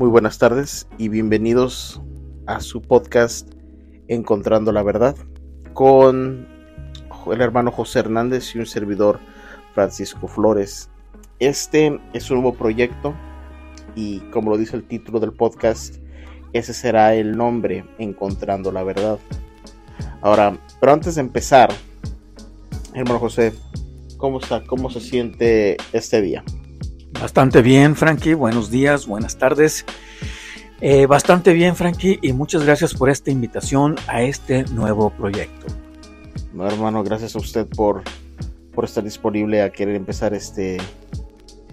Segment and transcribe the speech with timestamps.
[0.00, 2.00] Muy buenas tardes y bienvenidos
[2.46, 3.52] a su podcast
[4.08, 5.14] Encontrando la Verdad
[5.74, 6.48] con
[7.30, 9.20] el hermano José Hernández y un servidor
[9.74, 10.88] Francisco Flores.
[11.38, 13.14] Este es un nuevo proyecto
[13.94, 15.96] y como lo dice el título del podcast,
[16.54, 19.18] ese será el nombre Encontrando la Verdad.
[20.22, 21.68] Ahora, pero antes de empezar,
[22.94, 23.52] hermano José,
[24.16, 24.64] ¿cómo está?
[24.64, 26.42] ¿Cómo se siente este día?
[27.20, 28.32] Bastante bien, Frankie.
[28.32, 29.84] Buenos días, buenas tardes.
[30.80, 35.66] Eh, bastante bien, Frankie, y muchas gracias por esta invitación a este nuevo proyecto.
[36.54, 38.02] No, hermano, gracias a usted por,
[38.72, 40.78] por estar disponible a querer empezar este,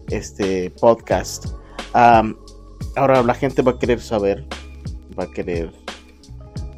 [0.09, 1.45] este podcast.
[1.93, 4.45] ahora la gente va a querer saber,
[5.17, 5.71] va a querer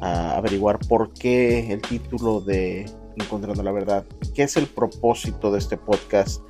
[0.00, 5.58] ah, averiguar por qué el título de Encontrando la Verdad, qué es el propósito de
[5.58, 6.40] este podcast,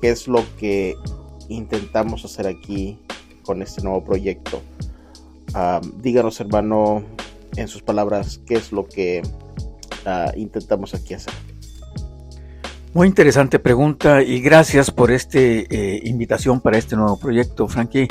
[0.00, 0.96] qué es lo que
[1.48, 2.98] intentamos hacer aquí
[3.42, 4.62] con este nuevo proyecto.
[6.02, 7.04] díganos, hermano,
[7.56, 9.22] en sus palabras, qué es lo que
[10.06, 11.34] ah, intentamos aquí hacer.
[12.94, 18.08] Muy interesante pregunta y gracias por esta eh, invitación para este nuevo proyecto, Frankie.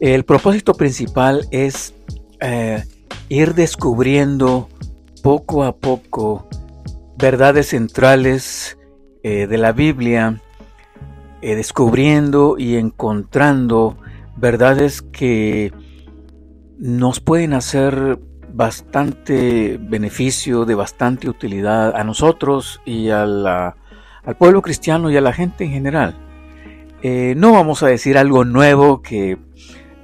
[0.00, 1.94] El propósito principal es
[2.40, 2.84] eh,
[3.28, 4.68] ir descubriendo
[5.22, 6.46] poco a poco
[7.18, 8.78] verdades centrales
[9.22, 10.40] eh, de la Biblia
[11.42, 13.96] eh, descubriendo y encontrando
[14.36, 15.72] verdades que
[16.78, 18.18] nos pueden hacer
[18.52, 23.74] bastante beneficio, de bastante utilidad a nosotros y al
[24.38, 26.16] pueblo cristiano y a la gente en general.
[27.02, 29.38] Eh, no vamos a decir algo nuevo que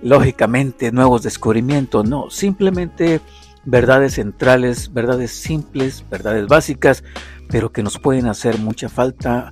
[0.03, 3.21] lógicamente nuevos descubrimientos, no, simplemente
[3.65, 7.05] verdades centrales, verdades simples, verdades básicas,
[7.49, 9.51] pero que nos pueden hacer mucha falta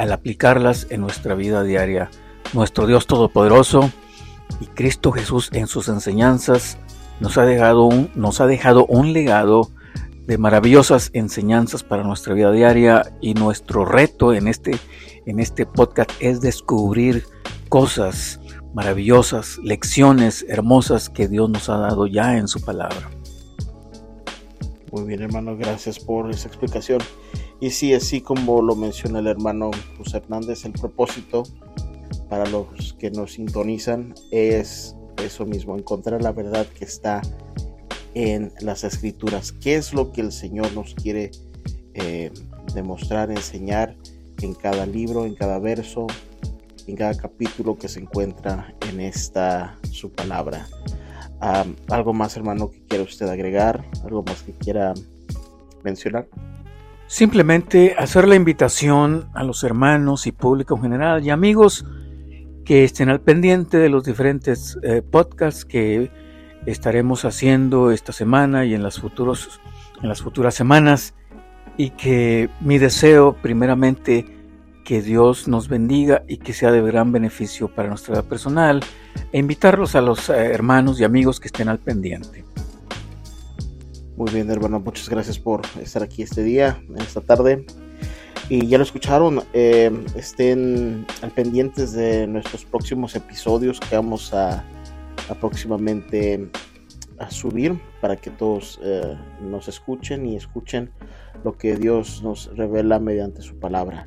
[0.00, 2.10] al aplicarlas en nuestra vida diaria.
[2.54, 3.92] Nuestro Dios Todopoderoso
[4.58, 6.78] y Cristo Jesús en sus enseñanzas
[7.20, 9.70] nos ha dejado un, legado
[10.26, 14.78] de maravillosas enseñanzas para nuestra vida diaria y nuestro reto en este,
[15.26, 17.26] en este podcast es descubrir
[17.68, 18.40] cosas
[18.72, 23.10] maravillosas, lecciones hermosas que Dios nos ha dado ya en su palabra.
[24.92, 27.00] Muy bien hermano, gracias por esa explicación.
[27.60, 31.42] Y sí, así como lo menciona el hermano José Hernández, el propósito
[32.30, 37.20] para los que nos sintonizan es eso mismo, encontrar la verdad que está
[38.14, 39.52] en las escrituras.
[39.52, 41.32] ¿Qué es lo que el Señor nos quiere
[41.94, 42.30] eh,
[42.74, 43.96] demostrar, enseñar
[44.40, 46.06] en cada libro, en cada verso,
[46.86, 50.66] en cada capítulo que se encuentra en esta su palabra?
[51.88, 53.84] ¿Algo más, hermano, que quiera usted agregar?
[54.04, 54.94] ¿Algo más que quiera
[55.82, 56.26] mencionar?
[57.10, 61.84] Simplemente hacer la invitación a los hermanos y público en general y amigos
[62.64, 66.12] que estén al pendiente de los diferentes eh, podcasts que
[66.66, 69.60] estaremos haciendo esta semana y en las, futuros,
[70.00, 71.14] en las futuras semanas
[71.76, 74.24] y que mi deseo primeramente
[74.84, 78.84] que Dios nos bendiga y que sea de gran beneficio para nuestra vida personal
[79.32, 82.44] e invitarlos a los eh, hermanos y amigos que estén al pendiente.
[84.20, 87.64] Muy bien, hermano, muchas gracias por estar aquí este día, esta tarde.
[88.50, 94.62] Y ya lo escucharon, eh, estén al pendientes de nuestros próximos episodios que vamos a,
[95.40, 96.50] próximamente
[97.18, 100.90] a subir para que todos eh, nos escuchen y escuchen
[101.42, 104.06] lo que Dios nos revela mediante su palabra.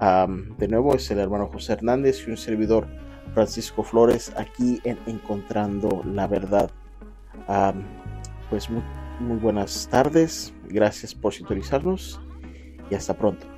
[0.00, 2.88] de nuevo es el hermano José Hernández y un servidor
[3.34, 6.70] Francisco Flores aquí en Encontrando la Verdad.
[8.48, 8.82] pues muy,
[9.20, 12.20] muy buenas tardes, gracias por sintonizarnos
[12.90, 13.57] y hasta pronto.